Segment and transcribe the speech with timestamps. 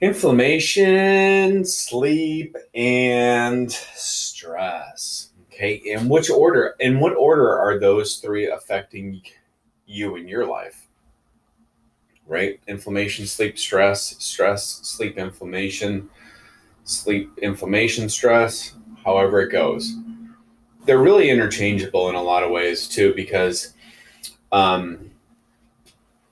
[0.00, 5.30] inflammation, sleep, and stress.
[5.52, 6.74] Okay, in which order?
[6.80, 9.20] In what order are those three affecting
[9.86, 10.88] you in your life?
[12.26, 12.60] Right?
[12.66, 16.08] Inflammation, sleep, stress, stress, sleep, inflammation,
[16.84, 19.96] sleep, inflammation, stress, however it goes.
[20.86, 23.74] They're really interchangeable in a lot of ways too, because
[24.50, 25.10] um,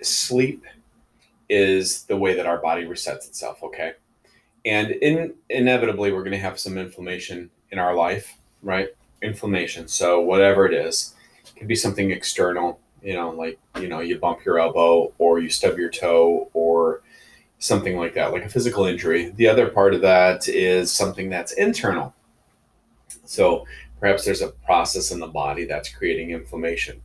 [0.00, 0.64] sleep
[1.48, 3.92] is the way that our body resets itself, okay?
[4.64, 8.88] And in, inevitably, we're going to have some inflammation in our life, right?
[9.22, 9.88] Inflammation.
[9.88, 11.14] So, whatever it is,
[11.46, 15.38] it can be something external, you know, like, you know, you bump your elbow or
[15.38, 17.02] you stub your toe or
[17.58, 19.30] something like that, like a physical injury.
[19.30, 22.14] The other part of that is something that's internal.
[23.24, 23.66] So,
[24.00, 27.00] perhaps there's a process in the body that's creating inflammation.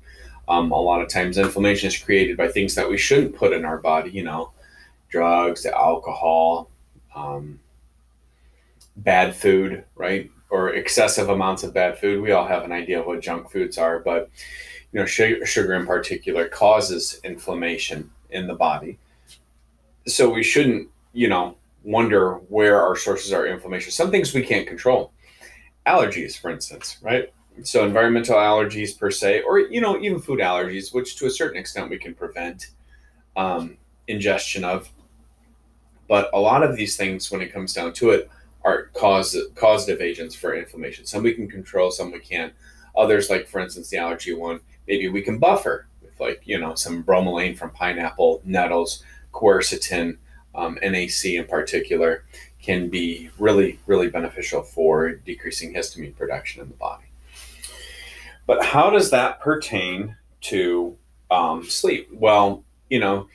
[0.47, 3.63] Um, a lot of times, inflammation is created by things that we shouldn't put in
[3.63, 4.51] our body, you know,
[5.09, 6.69] drugs, alcohol,
[7.15, 7.59] um,
[8.97, 10.29] bad food, right?
[10.49, 12.21] Or excessive amounts of bad food.
[12.21, 14.29] We all have an idea of what junk foods are, but,
[14.91, 18.99] you know, sugar, sugar in particular causes inflammation in the body.
[20.05, 23.91] So we shouldn't, you know, wonder where our sources are inflammation.
[23.91, 25.11] Some things we can't control.
[25.87, 27.33] Allergies, for instance, right?
[27.61, 31.57] So environmental allergies per se, or you know even food allergies, which to a certain
[31.57, 32.71] extent we can prevent
[33.35, 34.89] um, ingestion of.
[36.07, 38.29] But a lot of these things, when it comes down to it,
[38.63, 41.05] are cause causative agents for inflammation.
[41.05, 42.53] Some we can control, some we can't.
[42.95, 46.75] Others, like for instance the allergy one, maybe we can buffer with like you know
[46.75, 50.17] some bromelain from pineapple, nettles, quercetin,
[50.55, 52.25] um, NAC in particular,
[52.61, 57.05] can be really really beneficial for decreasing histamine production in the body.
[58.45, 60.97] But how does that pertain to
[61.31, 62.09] um, sleep?
[62.11, 63.27] Well, you know,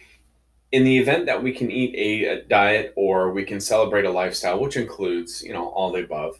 [0.72, 4.10] in the event that we can eat a, a, diet or we can celebrate a
[4.10, 6.38] lifestyle, which includes, you know, all the above,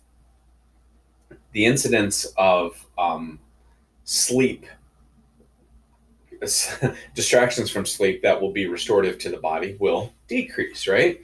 [1.53, 3.38] the incidence of um,
[4.04, 4.66] sleep,
[7.14, 11.20] distractions from sleep that will be restorative to the body will decrease, right?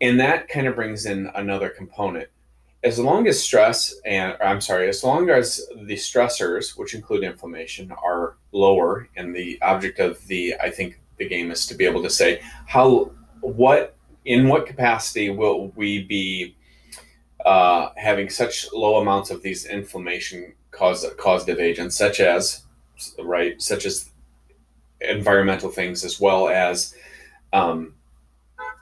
[0.00, 2.28] And that kind of brings in another component
[2.84, 7.92] as long as stress and I'm sorry, as long as the stressors, which include inflammation,
[7.92, 12.02] are lower, and the object of the I think the game is to be able
[12.02, 16.56] to say how what in what capacity will we be
[17.44, 22.62] uh, having such low amounts of these inflammation cause causative agents, such as
[23.20, 24.10] right, such as
[25.00, 26.94] environmental things as well as
[27.52, 27.94] um,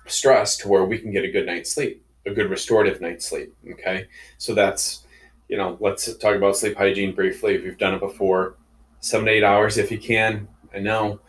[0.06, 3.54] stress, to where we can get a good night's sleep a good restorative night's sleep.
[3.72, 4.06] Okay.
[4.38, 5.04] So that's,
[5.48, 7.54] you know, let's talk about sleep hygiene briefly.
[7.54, 8.56] If you've done it before,
[9.00, 10.48] seven to eight hours if you can.
[10.74, 11.20] I know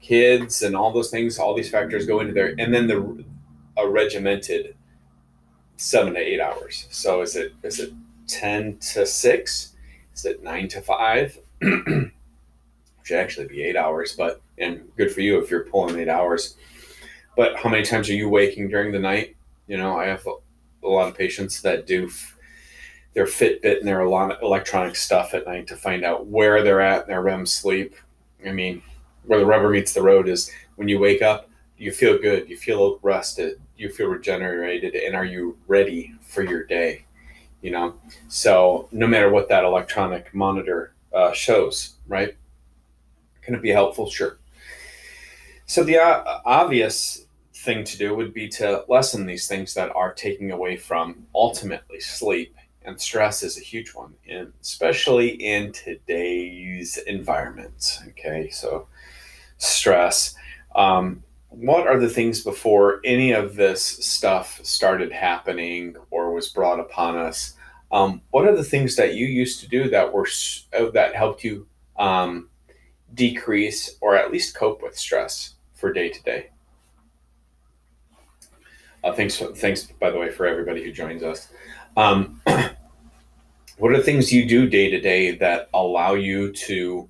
[0.00, 2.54] kids and all those things, all these factors go into there.
[2.58, 3.24] And then the
[3.76, 4.74] a regimented
[5.76, 6.86] seven to eight hours.
[6.90, 7.92] So is it is it
[8.26, 9.74] ten to six?
[10.14, 11.38] Is it nine to five?
[11.62, 16.56] Should actually be eight hours, but and good for you if you're pulling eight hours.
[17.36, 19.36] But how many times are you waking during the night?
[19.66, 20.26] You know, I have
[20.82, 22.36] a, lot of patients that do f-
[23.14, 27.08] their Fitbit and their electronic stuff at night to find out where they're at in
[27.08, 27.94] their REM sleep.
[28.46, 28.82] I mean,
[29.24, 32.56] where the rubber meets the road is when you wake up, you feel good, you
[32.56, 37.04] feel rested, you feel regenerated, and are you ready for your day?
[37.62, 37.94] You know,
[38.28, 42.36] so no matter what that electronic monitor uh, shows, right?
[43.42, 44.08] Can it be helpful?
[44.08, 44.38] Sure.
[45.66, 47.26] So the uh, obvious
[47.64, 52.00] thing to do would be to lessen these things that are taking away from ultimately
[52.00, 54.14] sleep and stress is a huge one
[54.60, 58.48] especially in today's environment okay?
[58.50, 58.86] So
[59.60, 60.34] stress.
[60.74, 66.80] Um, what are the things before any of this stuff started happening or was brought
[66.80, 67.54] upon us?
[67.92, 70.28] Um, what are the things that you used to do that were
[70.78, 71.66] uh, that helped you
[71.98, 72.48] um,
[73.14, 76.50] decrease or at least cope with stress for day to day
[79.04, 81.48] uh, thanks, thanks by the way for everybody who joins us.
[81.96, 82.40] Um,
[83.78, 87.08] what are things you do day to day that allow you to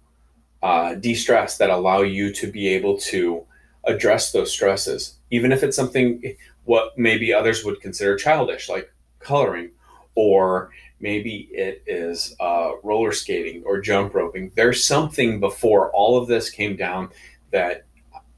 [0.62, 3.44] uh, de-stress, that allow you to be able to
[3.84, 9.70] address those stresses, even if it's something what maybe others would consider childish, like coloring,
[10.14, 10.70] or
[11.00, 14.52] maybe it is uh, roller skating or jump roping.
[14.54, 17.08] There's something before all of this came down
[17.50, 17.86] that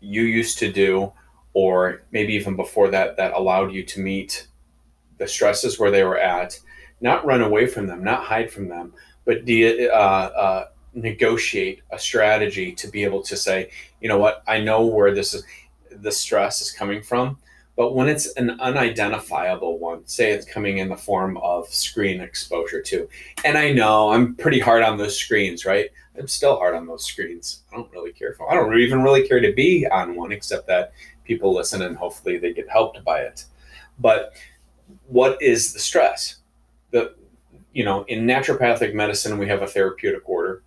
[0.00, 1.12] you used to do
[1.54, 4.46] or maybe even before that, that allowed you to meet
[5.18, 6.58] the stresses where they were at,
[7.00, 8.92] not run away from them, not hide from them,
[9.24, 13.70] but de- uh, uh, negotiate a strategy to be able to say,
[14.00, 15.44] you know what, I know where this is,
[15.90, 17.38] the stress is coming from,
[17.76, 22.82] But when it's an unidentifiable one, say it's coming in the form of screen exposure
[22.82, 23.08] too.
[23.44, 25.90] And I know I'm pretty hard on those screens, right?
[26.18, 27.62] I'm still hard on those screens.
[27.72, 30.66] I don't really care for I don't even really care to be on one except
[30.66, 30.92] that
[31.24, 33.44] people listen and hopefully they get helped by it.
[33.98, 34.34] But
[35.06, 36.36] what is the stress?
[36.90, 37.14] The
[37.72, 40.62] you know, in naturopathic medicine we have a therapeutic order.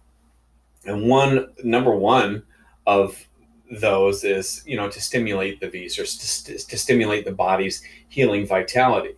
[0.86, 2.44] And one number one
[2.86, 3.28] of
[3.72, 8.46] those is you know to stimulate the vis or to, to stimulate the body's healing
[8.46, 9.16] vitality.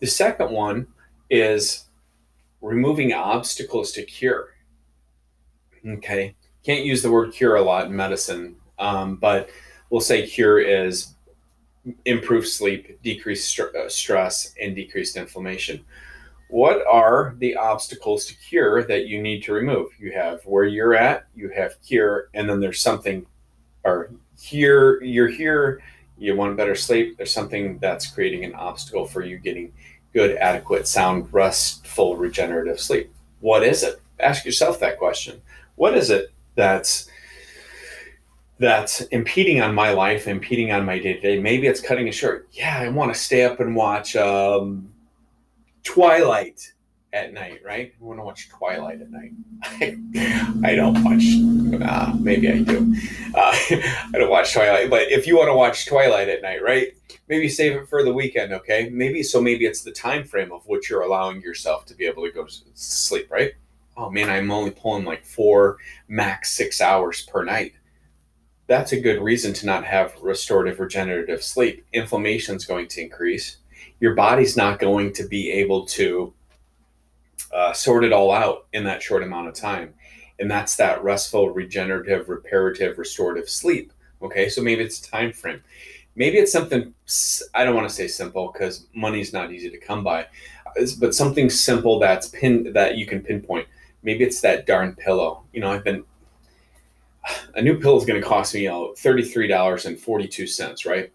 [0.00, 0.88] The second one
[1.28, 1.84] is
[2.60, 4.54] removing obstacles to cure.
[5.86, 6.34] Okay,
[6.64, 9.50] can't use the word cure a lot in medicine, um, but
[9.90, 11.14] we'll say cure is
[12.04, 15.84] improved sleep, decreased st- uh, stress, and decreased inflammation.
[16.48, 19.88] What are the obstacles to cure that you need to remove?
[19.98, 23.26] You have where you're at, you have cure, and then there's something
[23.84, 25.82] or here you're here
[26.18, 29.72] you want better sleep there's something that's creating an obstacle for you getting
[30.12, 35.40] good adequate sound restful regenerative sleep what is it ask yourself that question
[35.76, 37.09] what is it that's
[38.60, 42.78] that's impeding on my life impeding on my day-to-day maybe it's cutting it short yeah
[42.78, 44.88] i want to stay up and watch um,
[45.82, 46.72] twilight
[47.12, 47.92] at night, right?
[48.00, 49.32] I want to watch Twilight at night.
[50.64, 51.24] I don't watch.
[51.82, 52.94] Uh, maybe I do.
[53.34, 56.92] Uh, I don't watch Twilight, but if you want to watch Twilight at night, right?
[57.28, 58.90] Maybe save it for the weekend, okay?
[58.90, 59.40] Maybe so.
[59.40, 62.44] Maybe it's the time frame of which you're allowing yourself to be able to go
[62.44, 63.54] to sleep, right?
[63.96, 65.78] Oh man, I'm only pulling like four,
[66.08, 67.74] max six hours per night.
[68.70, 71.84] That's a good reason to not have restorative, regenerative sleep.
[71.92, 73.56] Inflammation is going to increase.
[73.98, 76.32] Your body's not going to be able to
[77.52, 79.92] uh, sort it all out in that short amount of time.
[80.38, 83.92] And that's that restful, regenerative, reparative, restorative sleep.
[84.22, 85.64] Okay, so maybe it's a time frame.
[86.14, 86.94] Maybe it's something
[87.56, 90.28] I don't want to say simple because money's not easy to come by,
[91.00, 93.66] but something simple that's pin that you can pinpoint.
[94.04, 95.42] Maybe it's that darn pillow.
[95.52, 96.04] You know, I've been
[97.54, 101.12] a new pillow is going to cost me uh, thirty-three dollars and forty-two cents, right?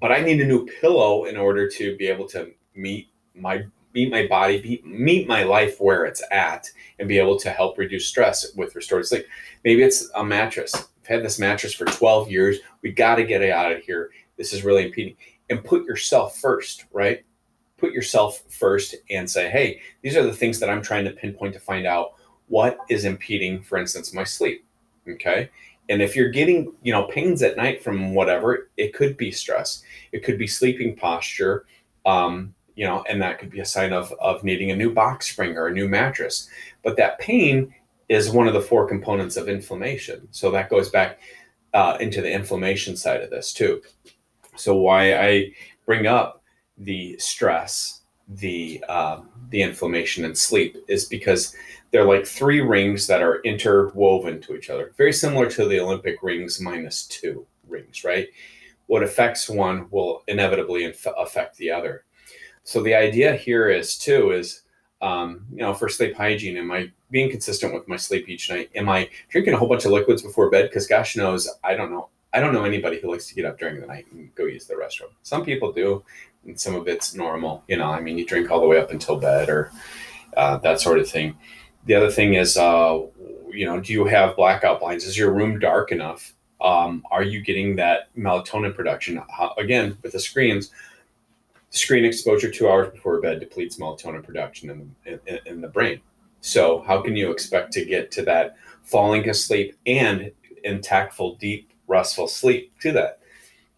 [0.00, 3.64] But I need a new pillow in order to be able to meet my
[3.94, 6.68] meet my body, be, meet my life where it's at,
[6.98, 9.26] and be able to help reduce stress with restored sleep.
[9.64, 10.74] Maybe it's a mattress.
[10.74, 12.58] I've had this mattress for 12 years.
[12.82, 14.10] We got to get it out of here.
[14.36, 15.16] This is really impeding.
[15.50, 17.24] And put yourself first, right?
[17.78, 21.54] Put yourself first and say, hey, these are the things that I'm trying to pinpoint
[21.54, 22.14] to find out
[22.48, 24.64] what is impeding, for instance, my sleep.
[25.08, 25.50] Okay.
[25.88, 29.82] And if you're getting, you know, pains at night from whatever, it could be stress.
[30.12, 31.64] It could be sleeping posture.
[32.04, 35.30] Um, you know, and that could be a sign of, of needing a new box
[35.30, 36.48] spring or a new mattress.
[36.84, 37.74] But that pain
[38.08, 40.28] is one of the four components of inflammation.
[40.30, 41.18] So that goes back
[41.74, 43.82] uh, into the inflammation side of this too.
[44.56, 45.52] So why I
[45.86, 46.42] bring up
[46.78, 49.20] the stress, the uh,
[49.50, 51.54] the inflammation and sleep is because
[51.90, 56.22] they're like three rings that are interwoven to each other, very similar to the Olympic
[56.22, 58.28] rings minus two rings, right?
[58.86, 62.04] What affects one will inevitably inf- affect the other.
[62.64, 64.62] So the idea here is too is
[65.00, 68.70] um, you know for sleep hygiene, am I being consistent with my sleep each night?
[68.74, 70.68] Am I drinking a whole bunch of liquids before bed?
[70.68, 72.08] Because gosh knows I don't know.
[72.34, 74.66] I don't know anybody who likes to get up during the night and go use
[74.66, 75.12] the restroom.
[75.22, 76.04] Some people do,
[76.44, 77.64] and some of it's normal.
[77.68, 79.72] You know, I mean, you drink all the way up until bed or
[80.36, 81.36] uh, that sort of thing.
[81.88, 83.00] The other thing is, uh,
[83.50, 85.06] you know, do you have blackout blinds?
[85.06, 86.34] Is your room dark enough?
[86.60, 89.22] Um, are you getting that melatonin production?
[89.30, 90.70] How, again, with the screens,
[91.70, 96.02] screen exposure two hours before bed depletes melatonin production in the, in, in the brain.
[96.42, 100.30] So, how can you expect to get to that falling asleep and
[100.66, 103.20] intactful, deep, restful sleep to that?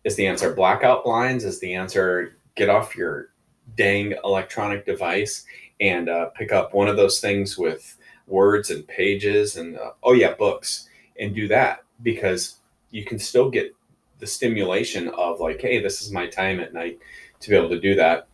[0.03, 1.45] Is the answer blackout blinds?
[1.45, 3.29] Is the answer get off your
[3.77, 5.45] dang electronic device
[5.79, 7.97] and uh, pick up one of those things with
[8.31, 12.57] words and pages and, uh, oh, yeah, books and do that because
[12.91, 13.75] you can still get
[14.19, 16.99] the stimulation of, like, hey, this is my time at night
[17.41, 18.27] to be able to do that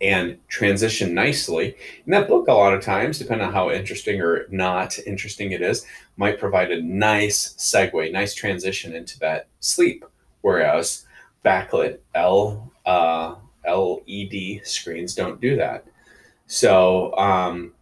[0.00, 1.76] and transition nicely.
[2.04, 5.62] And that book, a lot of times, depending on how interesting or not interesting it
[5.62, 5.84] is,
[6.16, 10.04] might provide a nice segue, nice transition into that sleep.
[10.42, 11.04] Whereas
[11.44, 13.34] backlit L uh,
[13.66, 15.84] LED screens don't do that.
[16.46, 17.72] So um,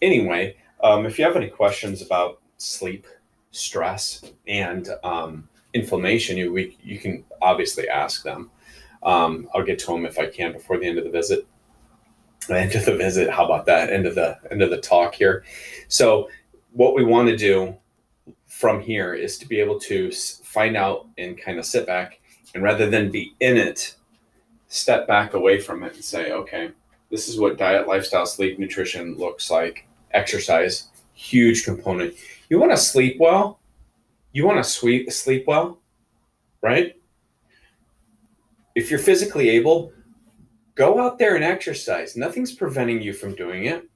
[0.00, 3.06] anyway, um, if you have any questions about sleep,
[3.50, 8.50] stress, and um, inflammation, you we, you can obviously ask them.
[9.02, 11.46] Um, I'll get to them if I can before the end of the visit.
[12.50, 13.30] End of the visit.
[13.30, 13.92] How about that?
[13.92, 15.44] End of the end of the talk here.
[15.88, 16.30] So,
[16.72, 17.76] what we want to do
[18.46, 22.20] from here is to be able to find out and kind of sit back
[22.54, 23.94] And rather than be in it,
[24.68, 26.70] step back away from it and say, okay,
[27.10, 29.87] this is what diet, lifestyle, sleep, nutrition looks like.
[30.12, 32.14] Exercise, huge component.
[32.48, 33.60] You want to sleep well?
[34.32, 35.80] You want to sleep sleep well,
[36.62, 36.94] right?
[38.74, 39.92] If you're physically able,
[40.74, 42.16] go out there and exercise.
[42.16, 43.88] Nothing's preventing you from doing it.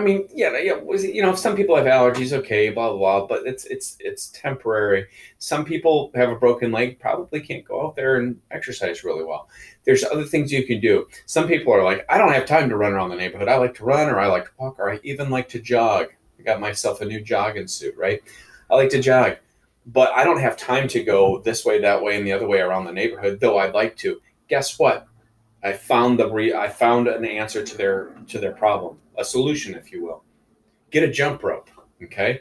[0.00, 3.46] I mean, yeah, yeah, you know, some people have allergies, okay, blah, blah blah, but
[3.46, 5.06] it's it's it's temporary.
[5.36, 9.50] Some people have a broken leg, probably can't go out there and exercise really well.
[9.84, 11.06] There's other things you can do.
[11.26, 13.48] Some people are like, I don't have time to run around the neighborhood.
[13.48, 16.06] I like to run, or I like to walk, or I even like to jog.
[16.38, 18.22] I got myself a new jogging suit, right?
[18.70, 19.36] I like to jog,
[19.84, 22.60] but I don't have time to go this way, that way, and the other way
[22.60, 23.38] around the neighborhood.
[23.38, 24.18] Though I'd like to.
[24.48, 25.06] Guess what?
[25.62, 29.74] I found the re- I found an answer to their to their problem, a solution,
[29.74, 30.24] if you will.
[30.90, 31.70] Get a jump rope.
[32.02, 32.40] Okay.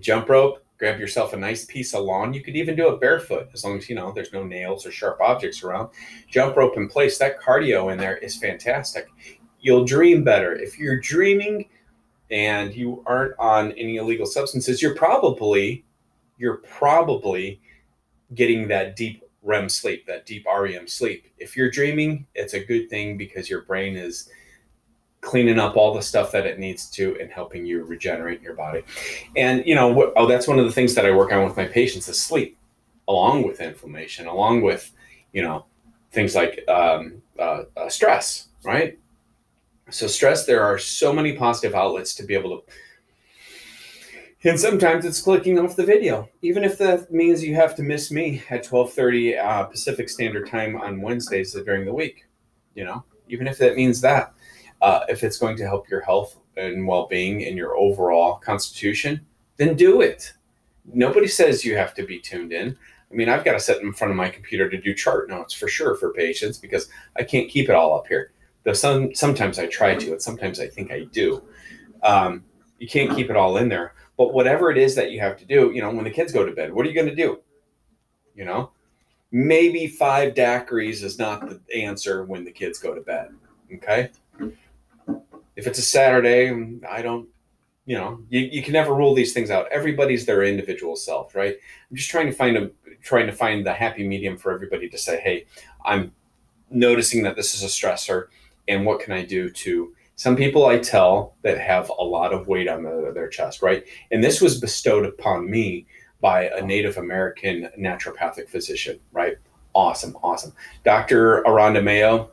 [0.00, 0.64] Jump rope.
[0.78, 2.32] Grab yourself a nice piece of lawn.
[2.32, 4.90] You could even do it barefoot, as long as you know there's no nails or
[4.90, 5.90] sharp objects around.
[6.28, 7.18] Jump rope in place.
[7.18, 9.06] That cardio in there is fantastic.
[9.60, 11.68] You'll dream better if you're dreaming,
[12.30, 14.82] and you aren't on any illegal substances.
[14.82, 15.84] You're probably
[16.38, 17.60] you're probably
[18.34, 21.26] getting that deep REM sleep, that deep REM sleep.
[21.38, 24.28] If you're dreaming, it's a good thing because your brain is
[25.20, 28.82] cleaning up all the stuff that it needs to and helping you regenerate your body.
[29.36, 31.66] And you know, oh, that's one of the things that I work on with my
[31.66, 32.58] patients is sleep,
[33.08, 34.90] along with inflammation, along with
[35.32, 35.64] you know
[36.10, 38.98] things like um, uh, uh, stress, right?
[39.90, 42.72] So stress, there are so many positive outlets to be able to
[44.44, 48.10] and sometimes it's clicking off the video, even if that means you have to miss
[48.10, 52.26] me at 12:30 uh, Pacific Standard Time on Wednesdays during the week.
[52.74, 54.34] You know, even if that means that,
[54.80, 59.24] uh, if it's going to help your health and well-being and your overall constitution,
[59.56, 60.32] then do it.
[60.92, 62.76] Nobody says you have to be tuned in.
[63.10, 65.54] I mean, I've got to sit in front of my computer to do chart notes
[65.54, 68.32] for sure for patients because I can't keep it all up here.
[68.64, 71.42] Though some sometimes I try to, and sometimes I think I do.
[72.02, 72.44] Um,
[72.78, 75.44] you can't keep it all in there but whatever it is that you have to
[75.44, 77.40] do, you know, when the kids go to bed, what are you going to do?
[78.36, 78.70] You know,
[79.32, 83.34] maybe five daiquiris is not the answer when the kids go to bed.
[83.74, 84.10] Okay.
[85.56, 86.52] If it's a Saturday,
[86.88, 87.28] I don't,
[87.84, 89.66] you know, you, you can never rule these things out.
[89.72, 91.56] Everybody's their individual self, right?
[91.90, 92.70] I'm just trying to find a
[93.02, 95.46] trying to find the happy medium for everybody to say, hey,
[95.84, 96.12] I'm
[96.70, 98.28] noticing that this is a stressor,
[98.68, 102.46] and what can I do to some people I tell that have a lot of
[102.46, 103.84] weight on the, their chest, right?
[104.10, 105.86] And this was bestowed upon me
[106.20, 109.36] by a Native American naturopathic physician, right?
[109.74, 110.52] Awesome, awesome.
[110.84, 111.38] Dr.
[111.40, 112.30] Aranda Mayo,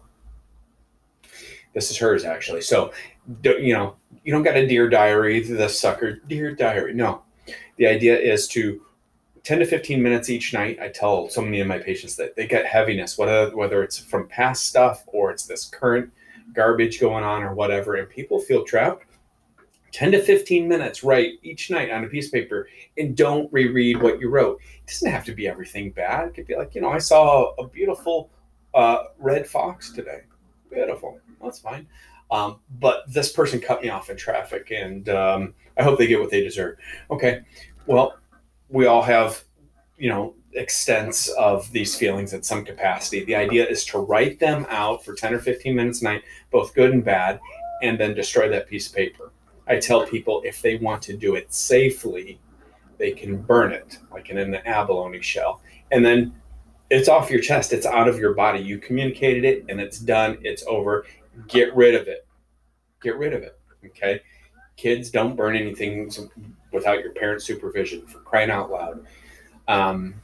[1.73, 2.61] this is hers actually.
[2.61, 2.91] So,
[3.43, 6.93] you know, you don't got a dear diary, the sucker, dear diary.
[6.93, 7.23] No,
[7.77, 8.81] the idea is to
[9.43, 10.77] 10 to 15 minutes each night.
[10.81, 14.27] I tell so many of my patients that they get heaviness, whether, whether it's from
[14.27, 16.11] past stuff or it's this current
[16.53, 19.05] garbage going on or whatever, and people feel trapped,
[19.91, 24.01] 10 to 15 minutes write each night on a piece of paper and don't reread
[24.01, 24.59] what you wrote.
[24.83, 26.27] It doesn't have to be everything bad.
[26.27, 28.29] It could be like, you know, I saw a beautiful
[28.73, 30.21] uh, red fox today.
[30.71, 31.19] Beautiful.
[31.41, 31.87] That's fine.
[32.31, 36.19] Um, but this person cut me off in traffic and um, I hope they get
[36.19, 36.77] what they deserve.
[37.09, 37.41] Okay.
[37.87, 38.17] Well,
[38.69, 39.43] we all have,
[39.97, 43.23] you know, extents of these feelings at some capacity.
[43.23, 46.73] The idea is to write them out for 10 or 15 minutes a night, both
[46.73, 47.39] good and bad,
[47.81, 49.31] and then destroy that piece of paper.
[49.67, 52.39] I tell people if they want to do it safely,
[52.97, 55.61] they can burn it, like in an abalone shell.
[55.91, 56.33] And then
[56.89, 58.59] it's off your chest, it's out of your body.
[58.59, 61.05] You communicated it and it's done, it's over.
[61.47, 62.27] Get rid of it.
[63.01, 63.59] Get rid of it.
[63.85, 64.21] Okay.
[64.75, 66.11] Kids don't burn anything
[66.73, 69.05] without your parents' supervision for crying out loud.
[69.67, 70.15] Um,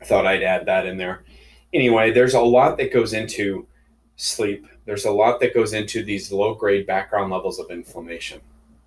[0.00, 1.24] I thought I'd add that in there.
[1.72, 3.66] Anyway, there's a lot that goes into
[4.16, 4.66] sleep.
[4.84, 8.40] There's a lot that goes into these low grade background levels of inflammation,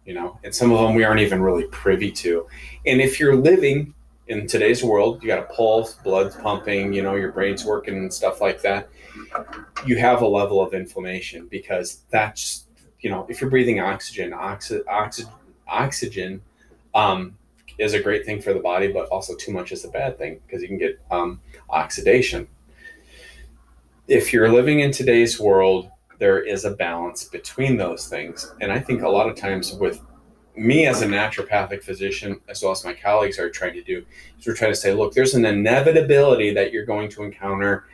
[0.06, 2.48] you know, and some of them we aren't even really privy to.
[2.86, 3.94] And if you're living
[4.28, 8.14] in today's world, you got a pulse, blood's pumping, you know, your brain's working and
[8.14, 8.90] stuff like that.
[9.86, 12.66] You have a level of inflammation because that's,
[13.02, 15.24] you know, if you're breathing oxygen, oxy, oxy,
[15.68, 16.42] oxygen
[16.94, 17.38] um,
[17.80, 20.40] is a great thing for the body, but also too much is a bad thing
[20.46, 22.48] because you can get um, oxidation.
[24.08, 28.54] If you're living in today's world, there is a balance between those things.
[28.60, 30.02] And I think a lot of times with
[30.56, 34.06] me as a naturopathic physician, as well as my colleagues are trying to do,
[34.38, 37.86] is we're trying to say, look, there's an inevitability that you're going to encounter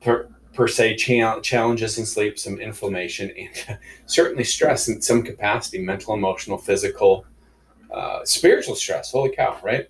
[0.00, 6.14] per, per se challenges in sleep, some inflammation, and certainly stress in some capacity, mental,
[6.14, 7.26] emotional, physical,
[7.92, 9.12] uh, spiritual stress.
[9.12, 9.88] Holy cow, right?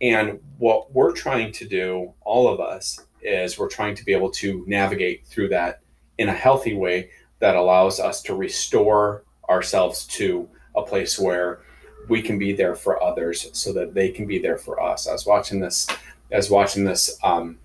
[0.00, 4.30] And what we're trying to do, all of us, is we're trying to be able
[4.30, 5.80] to navigate through that
[6.18, 11.60] in a healthy way that allows us to restore ourselves to a place where
[12.08, 15.08] we can be there for others so that they can be there for us.
[15.08, 15.86] I was watching this,
[16.32, 17.58] I was watching this, um,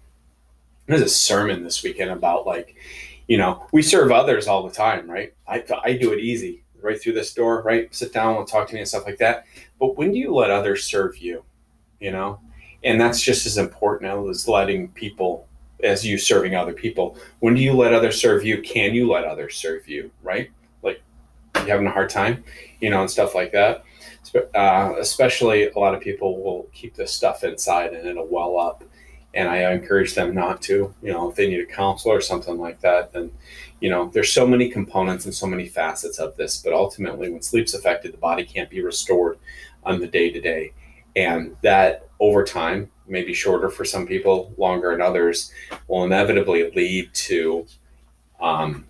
[0.86, 2.75] there's a sermon this weekend about like,
[3.27, 5.33] you know, we serve others all the time, right?
[5.48, 7.93] I, I do it easy right through this door, right?
[7.93, 9.45] Sit down and talk to me and stuff like that.
[9.79, 11.43] But when do you let others serve you?
[12.00, 12.39] You know,
[12.83, 15.48] and that's just as important as letting people
[15.83, 17.17] as you serving other people.
[17.39, 18.62] When do you let others serve you?
[18.62, 20.12] Can you let others serve you?
[20.24, 20.51] Right?
[20.81, 21.01] Like
[21.55, 22.43] you having a hard time,
[22.79, 23.83] you know, and stuff like that.
[24.53, 28.83] Uh, especially a lot of people will keep this stuff inside and it'll well up.
[29.33, 32.57] And I encourage them not to, you know, if they need a counselor or something
[32.57, 33.31] like that, then,
[33.79, 36.62] you know, there's so many components and so many facets of this.
[36.62, 39.38] But ultimately, when sleep's affected, the body can't be restored
[39.83, 40.74] on the day to day.
[41.15, 45.51] And that over time, maybe shorter for some people, longer in others,
[45.88, 47.65] will inevitably lead to
[48.39, 48.86] um,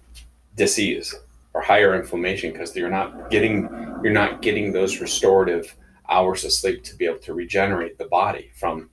[0.55, 1.15] disease
[1.53, 3.61] or higher inflammation because you're not getting
[4.03, 5.75] you're not getting those restorative
[6.09, 8.89] hours of sleep to be able to regenerate the body from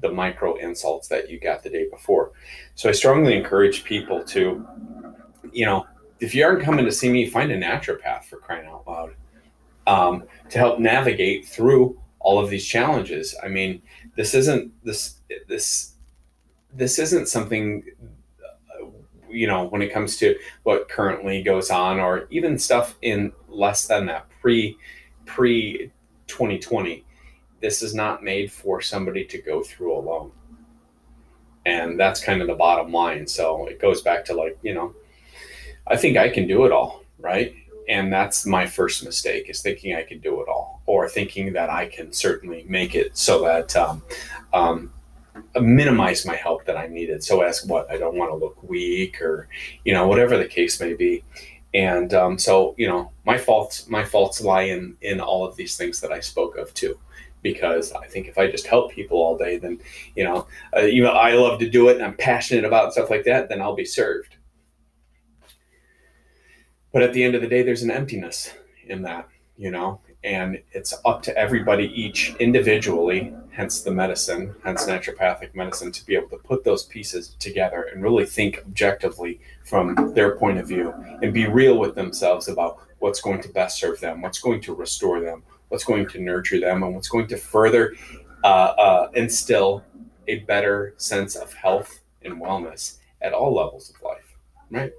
[0.00, 2.32] the micro insults that you got the day before.
[2.74, 4.66] So I strongly encourage people to,
[5.52, 5.86] you know,
[6.20, 9.14] if you aren't coming to see me, find a naturopath for crying out loud
[9.86, 13.34] um, to help navigate through all of these challenges.
[13.42, 13.82] I mean,
[14.16, 15.94] this isn't this this
[16.74, 17.82] this isn't something
[19.30, 23.86] you know when it comes to what currently goes on or even stuff in less
[23.86, 24.76] than that pre
[25.26, 25.90] pre
[26.26, 27.04] 2020
[27.60, 30.30] this is not made for somebody to go through alone
[31.66, 34.94] and that's kind of the bottom line so it goes back to like you know
[35.88, 37.54] i think i can do it all right?
[37.88, 41.70] And that's my first mistake is thinking i can do it all or thinking that
[41.70, 44.02] i can certainly make it so that um,
[44.52, 44.92] um,
[45.60, 47.24] minimize my help that i needed.
[47.24, 49.48] So as what i don't want to look weak or
[49.84, 51.24] you know whatever the case may be.
[51.74, 55.76] And um, so you know my faults my faults lie in in all of these
[55.76, 56.98] things that i spoke of too.
[57.40, 59.80] Because i think if i just help people all day then
[60.16, 63.10] you know uh, you know i love to do it and i'm passionate about stuff
[63.10, 64.37] like that then i'll be served
[66.98, 68.52] but at the end of the day, there's an emptiness
[68.88, 74.84] in that, you know, and it's up to everybody each individually, hence the medicine, hence
[74.84, 80.12] naturopathic medicine, to be able to put those pieces together and really think objectively from
[80.12, 84.00] their point of view and be real with themselves about what's going to best serve
[84.00, 87.36] them, what's going to restore them, what's going to nurture them, and what's going to
[87.36, 87.94] further
[88.42, 89.84] uh, uh, instill
[90.26, 94.36] a better sense of health and wellness at all levels of life,
[94.72, 94.90] right?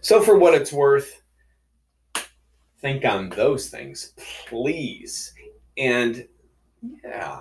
[0.00, 1.22] So, for what it's worth,
[2.80, 4.12] think on those things,
[4.46, 5.34] please.
[5.76, 6.26] And
[7.04, 7.40] yeah,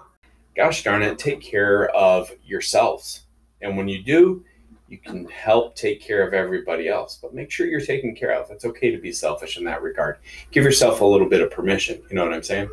[0.55, 3.25] gosh darn it, take care of yourselves.
[3.61, 4.43] And when you do,
[4.87, 7.19] you can help take care of everybody else.
[7.21, 8.49] But make sure you're taken care of.
[8.49, 10.17] It's okay to be selfish in that regard.
[10.51, 12.01] Give yourself a little bit of permission.
[12.09, 12.69] You know what I'm saying?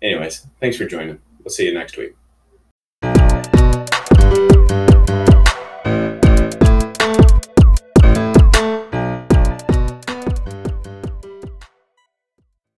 [0.00, 1.20] Anyways, thanks for joining.
[1.44, 2.14] We'll see you next week.